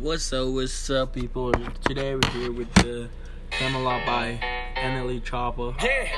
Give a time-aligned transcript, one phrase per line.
[0.00, 1.52] What's up, what's up, people?
[1.84, 3.10] Today we're here with the
[3.50, 4.40] Camelot by
[4.74, 5.74] Emily Chopper.
[5.82, 6.08] Yeah.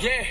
[0.00, 0.24] Yeah.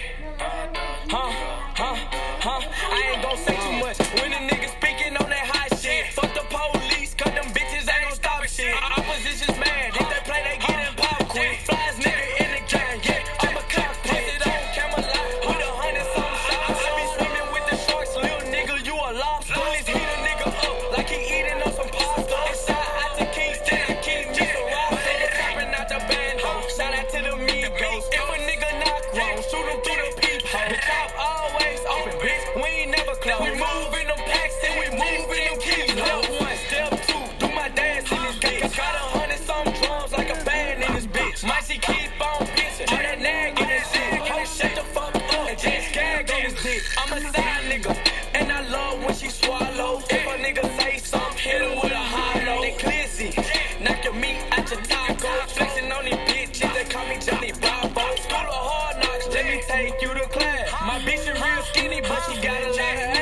[55.93, 58.15] On these bitches, they call me Johnny Bravo.
[58.15, 60.71] School of hard knocks, let me take you to class.
[60.85, 63.12] My bitch is real skinny, but she got a lot of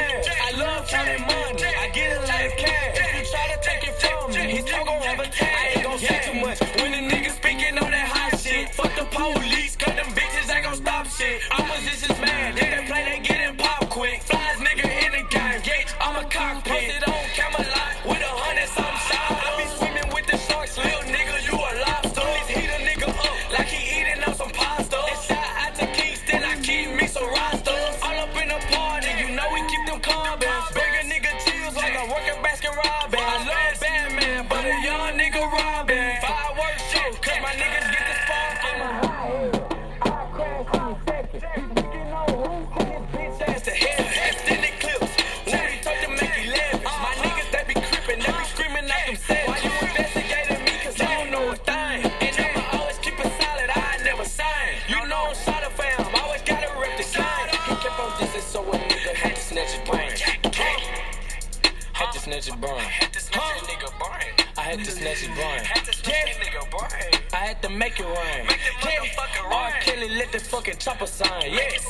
[62.22, 62.78] snatch his brain.
[62.78, 64.48] Had to snatch a nigga brain.
[64.56, 65.60] I had to snatch his brain.
[65.64, 67.34] Had to snatch a nigga.
[67.34, 68.46] I had to make it rain.
[68.46, 69.72] Make the motherfucker R.
[69.82, 71.52] Kelly let the fucking chopper sign.
[71.52, 71.84] Make it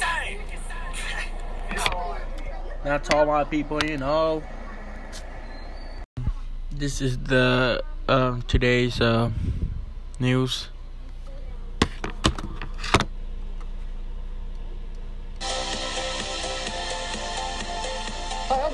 [1.74, 2.38] Yeah.
[2.84, 4.42] That's all my people, you know.
[6.72, 9.32] This is the um, today's uh,
[10.20, 10.70] news.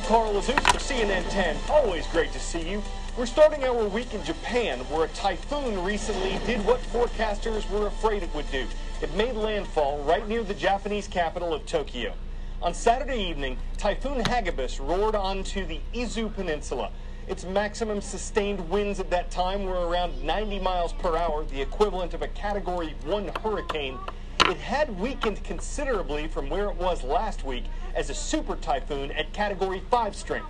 [0.07, 1.57] Carl Azuz for CNN 10.
[1.69, 2.81] Always great to see you.
[3.17, 8.23] We're starting our week in Japan, where a typhoon recently did what forecasters were afraid
[8.23, 8.65] it would do.
[9.01, 12.13] It made landfall right near the Japanese capital of Tokyo.
[12.61, 16.89] On Saturday evening, Typhoon Hagibis roared onto the Izu Peninsula.
[17.27, 22.13] Its maximum sustained winds at that time were around 90 miles per hour, the equivalent
[22.13, 23.99] of a Category 1 hurricane.
[24.47, 27.65] It had weakened considerably from where it was last week
[27.95, 30.47] as a super typhoon at Category 5 strength.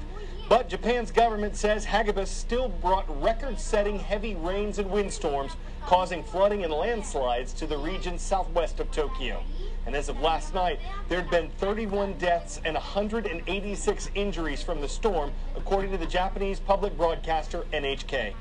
[0.48, 5.54] But Japan's government says Hagibis still brought record setting heavy rains and windstorms,
[5.88, 9.42] causing flooding and landslides to the region southwest of Tokyo.
[9.88, 14.88] And as of last night, there had been 31 deaths and 186 injuries from the
[14.88, 18.36] storm, according to the Japanese public broadcaster NHK.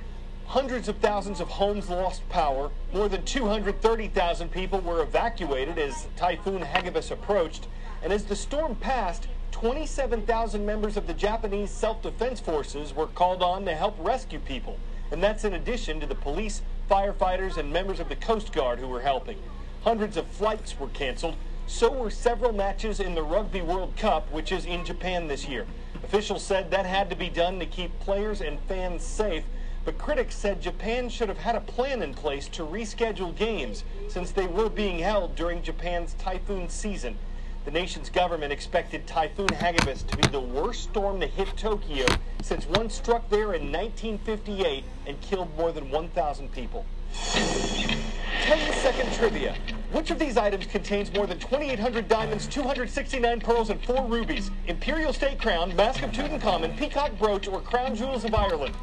[0.49, 2.71] Hundreds of thousands of homes lost power.
[2.93, 7.67] More than 230,000 people were evacuated as Typhoon Hagibis approached.
[8.03, 13.43] And as the storm passed, 27,000 members of the Japanese self defense forces were called
[13.43, 14.79] on to help rescue people.
[15.11, 18.89] And that's in addition to the police, firefighters, and members of the Coast Guard who
[18.89, 19.39] were helping.
[19.83, 21.35] Hundreds of flights were canceled.
[21.67, 25.67] So were several matches in the Rugby World Cup, which is in Japan this year.
[26.05, 29.43] Officials said that had to be done to keep players and fans safe.
[29.87, 34.33] But critics said Japan should have had a plan in place to reschedule games since
[34.33, 37.17] they were being held during Japan's typhoon season.
[37.65, 42.05] The nation's government expected Typhoon Hagibis to be the worst storm to hit Tokyo
[42.43, 46.85] since one struck there in 1958 and killed more than 1,000 people.
[47.13, 49.55] 10 second trivia.
[49.93, 54.51] Which of these items contains more than 2,800 diamonds, 269 pearls, and 4 rubies?
[54.67, 58.75] Imperial State Crown, Mask of Tutankhamun, Peacock Brooch, or Crown Jewels of Ireland?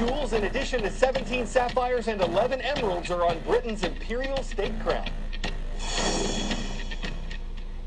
[0.00, 5.06] Jewels, in addition to 17 sapphires and 11 emeralds, are on Britain's Imperial State Crown.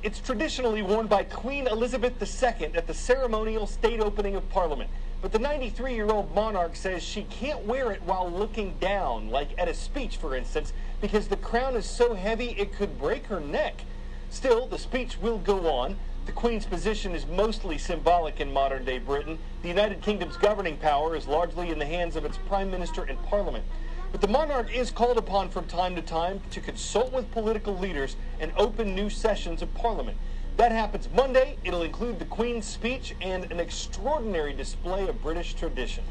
[0.04, 4.92] It's traditionally worn by Queen Elizabeth II at the ceremonial state opening of Parliament.
[5.24, 9.50] But the 93 year old monarch says she can't wear it while looking down, like
[9.58, 10.72] at a speech, for instance,
[11.02, 13.82] because the crown is so heavy it could break her neck.
[14.30, 15.98] Still, the speech will go on.
[16.26, 19.38] The Queen's position is mostly symbolic in modern day Britain.
[19.62, 23.22] The United Kingdom's governing power is largely in the hands of its Prime Minister and
[23.24, 23.66] Parliament.
[24.14, 28.16] But the monarch is called upon from time to time to consult with political leaders
[28.40, 30.18] and open new sessions of Parliament.
[30.58, 31.58] That happens Monday.
[31.64, 36.04] It'll include the Queen's speech and an extraordinary display of British tradition.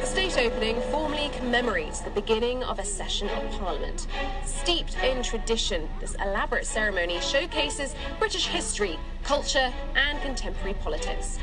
[0.00, 4.06] The state opening formally commemorates the beginning of a session of Parliament.
[4.42, 11.38] Steeped in tradition, this elaborate ceremony showcases British history, culture, and contemporary politics.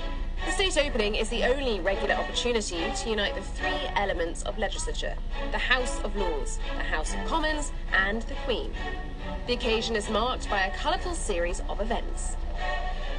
[0.45, 5.15] The state opening is the only regular opportunity to unite the three elements of legislature
[5.51, 8.73] the House of Lords, the House of Commons, and the Queen.
[9.47, 12.35] The occasion is marked by a colourful series of events.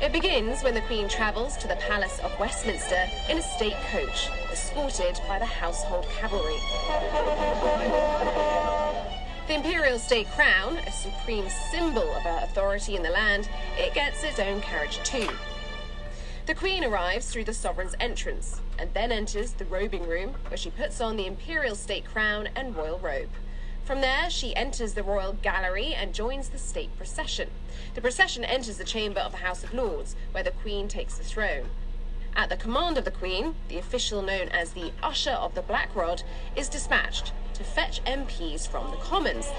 [0.02, 4.28] It begins when the Queen travels to the Palace of Westminster in a state coach,
[4.52, 6.58] escorted by the household cavalry.
[9.46, 13.48] The imperial state crown, a supreme symbol of her authority in the land,
[13.78, 15.28] it gets its own carriage too.
[16.46, 20.70] The Queen arrives through the sovereign's entrance and then enters the robing room where she
[20.70, 23.30] puts on the imperial state crown and royal robe.
[23.86, 27.50] From there, she enters the royal gallery and joins the state procession.
[27.94, 31.22] The procession enters the chamber of the House of Lords, where the Queen takes the
[31.22, 31.66] throne.
[32.34, 35.94] At the command of the Queen, the official known as the Usher of the Black
[35.94, 36.24] Rod
[36.56, 39.52] is dispatched to fetch MPs from the Commons.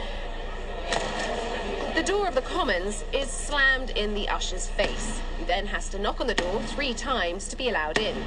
[1.95, 5.99] The door of the Commons is slammed in the usher's face, who then has to
[5.99, 8.17] knock on the door three times to be allowed in.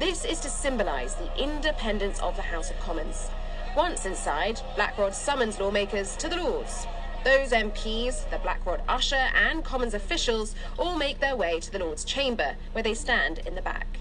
[0.00, 3.30] This is to symbolise the independence of the House of Commons.
[3.76, 6.86] Once inside, Blackrod summons lawmakers to the Lords.
[7.24, 12.02] Those MPs, the Blackrod usher, and Commons officials all make their way to the Lords'
[12.02, 13.98] chamber, where they stand in the back.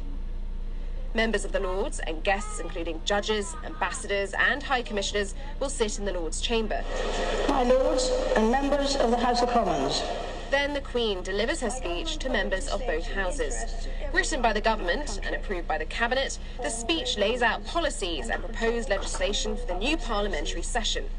[1.14, 6.06] Members of the Lords and guests, including judges, ambassadors, and high commissioners, will sit in
[6.06, 6.82] the Lords' chamber.
[7.50, 10.02] My Lords and members of the House of Commons.
[10.56, 13.90] Then the Queen delivers her speech to members of both houses.
[14.14, 18.42] Written by the government and approved by the Cabinet, the speech lays out policies and
[18.42, 21.10] proposed legislation for the new parliamentary session.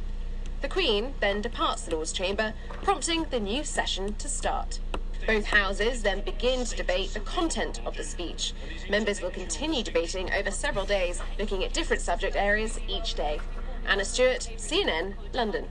[0.63, 4.81] The Queen then departs the Lords' chamber, prompting the new session to start.
[5.27, 8.55] Both houses then begin to debate the content of the speech.
[8.89, 13.41] Members will continue debating over several days, looking at different subject areas each day.
[13.87, 15.67] Anna Stewart, CNN, London.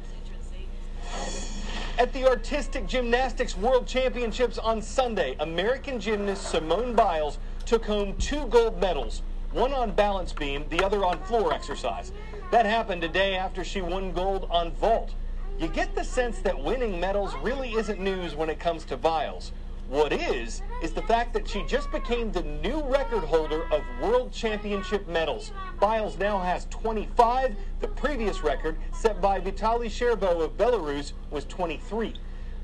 [1.98, 8.48] At the Artistic Gymnastics World Championships on Sunday, American gymnast Simone Biles took home two
[8.48, 9.22] gold medals,
[9.54, 12.12] one on balance beam, the other on floor exercise.
[12.52, 15.14] That happened a day after she won gold on vault.
[15.58, 19.54] You get the sense that winning medals really isn't news when it comes to Biles.
[19.88, 24.32] What is, is the fact that she just became the new record holder of World
[24.34, 25.52] Championship medals.
[25.80, 27.56] Biles now has 25.
[27.82, 32.16] The previous record, set by Vitaly Scherbo of Belarus, was 23.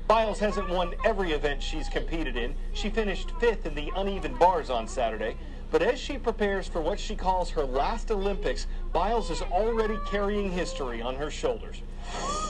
[0.08, 2.56] Biles hasn't won every event she's competed in.
[2.72, 5.36] She finished fifth in the uneven bars on Saturday.
[5.70, 10.50] But as she prepares for what she calls her last Olympics, Biles is already carrying
[10.50, 11.82] history on her shoulders.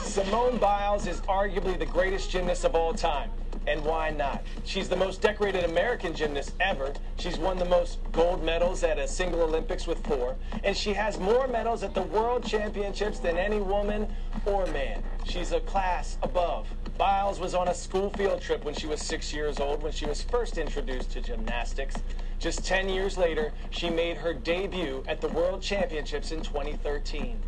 [0.03, 3.31] Simone Biles is arguably the greatest gymnast of all time.
[3.67, 4.43] And why not?
[4.65, 6.93] She's the most decorated American gymnast ever.
[7.19, 10.37] She's won the most gold medals at a single Olympics with four.
[10.65, 14.09] And she has more medals at the World Championships than any woman
[14.47, 15.03] or man.
[15.25, 16.67] She's a class above.
[16.99, 20.07] Biles was on a school field trip when she was six years old when she
[20.07, 21.97] was first introduced to gymnastics.
[22.39, 27.41] Just 10 years later, she made her debut at the World Championships in 2013.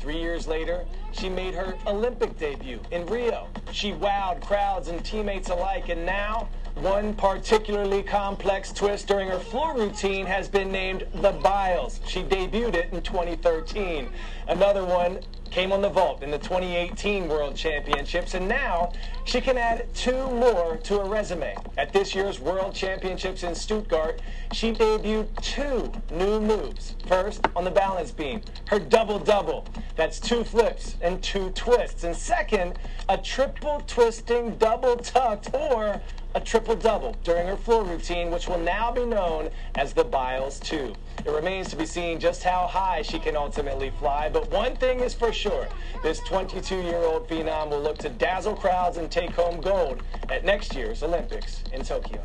[0.00, 3.48] Three years later, she made her Olympic debut in Rio.
[3.70, 9.76] She wowed crowds and teammates alike, and now one particularly complex twist during her floor
[9.76, 12.00] routine has been named the Biles.
[12.06, 14.08] She debuted it in 2013.
[14.48, 18.92] Another one came on the vault in the 2018 World Championships, and now
[19.24, 21.56] she can add two more to her resume.
[21.76, 24.22] At this year's World Championships in Stuttgart,
[24.52, 26.94] she debuted two new moves.
[27.06, 29.66] First, on the balance beam, her double-double.
[29.96, 32.04] That's two flips and two twists.
[32.04, 36.00] And second, a triple twisting double tucked or
[36.34, 40.60] a triple double during her floor routine, which will now be known as the Biles
[40.60, 40.94] 2.
[41.26, 45.00] It remains to be seen just how high she can ultimately fly, but one thing
[45.00, 45.66] is for sure
[46.02, 50.44] this 22 year old phenom will look to dazzle crowds and take home gold at
[50.44, 52.22] next year's Olympics in Tokyo.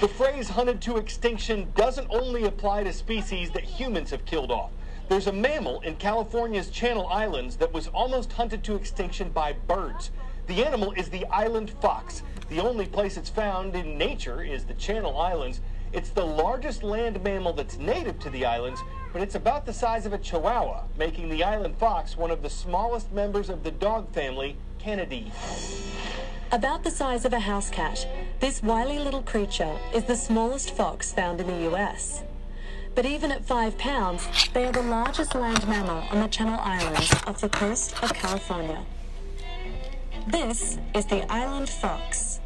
[0.00, 4.72] The phrase hunted to extinction doesn't only apply to species that humans have killed off.
[5.08, 10.10] There's a mammal in California's Channel Islands that was almost hunted to extinction by birds.
[10.46, 12.22] The animal is the island fox.
[12.48, 15.60] The only place it's found in nature is the Channel Islands.
[15.92, 18.80] It's the largest land mammal that's native to the islands,
[19.12, 22.50] but it's about the size of a chihuahua, making the island fox one of the
[22.50, 25.30] smallest members of the dog family, Canidae.
[26.50, 28.06] About the size of a house cat,
[28.40, 32.22] this wily little creature is the smallest fox found in the US.
[32.94, 37.12] But even at five pounds, they are the largest land mammal on the Channel Islands
[37.26, 38.84] off the coast of California.
[40.28, 42.38] This is the island fox.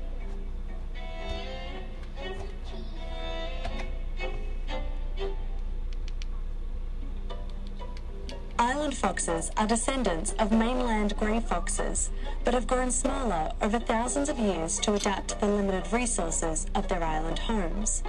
[8.58, 12.10] Island foxes are descendants of mainland grey foxes,
[12.44, 16.88] but have grown smaller over thousands of years to adapt to the limited resources of
[16.88, 18.02] their island homes.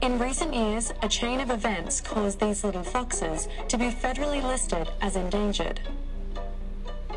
[0.00, 4.88] In recent years, a chain of events caused these little foxes to be federally listed
[5.00, 5.80] as endangered.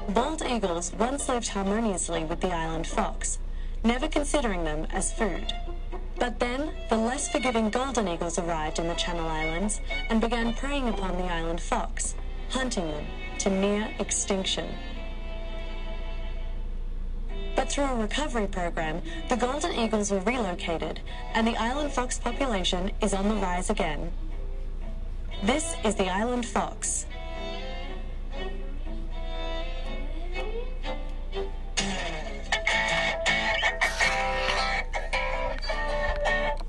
[0.09, 3.39] Bald eagles once lived harmoniously with the island fox,
[3.83, 5.51] never considering them as food.
[6.19, 10.89] But then, the less forgiving golden eagles arrived in the Channel Islands and began preying
[10.89, 12.13] upon the island fox,
[12.49, 13.05] hunting them
[13.39, 14.67] to near extinction.
[17.55, 20.99] But through a recovery program, the golden eagles were relocated
[21.33, 24.11] and the island fox population is on the rise again.
[25.43, 27.07] This is the island fox.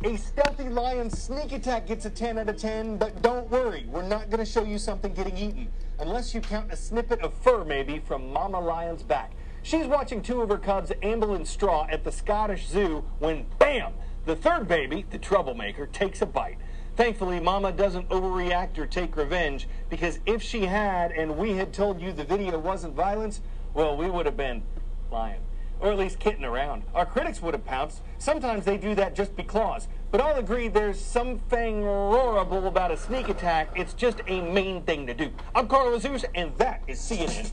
[0.07, 4.07] A stealthy lion sneak attack gets a 10 out of 10, but don't worry, we're
[4.07, 5.67] not going to show you something getting eaten.
[5.99, 9.33] Unless you count a snippet of fur, maybe, from Mama Lion's back.
[9.65, 13.95] She's watching two of her cubs amble in straw at the Scottish Zoo when, bam,
[14.27, 16.59] the third baby, the troublemaker, takes a bite.
[16.95, 22.01] Thankfully, Mama doesn't overreact or take revenge, because if she had and we had told
[22.01, 23.41] you the video wasn't violence,
[23.75, 24.63] well, we would have been
[25.11, 25.41] lying
[25.81, 26.83] or at least kidding around.
[26.95, 28.01] Our critics would have pounced.
[28.19, 29.89] Sometimes they do that just because.
[30.11, 33.71] But I'll agree there's something horrible about a sneak attack.
[33.75, 35.31] It's just a main thing to do.
[35.55, 37.51] I'm Carl Azuz, and that is CNN.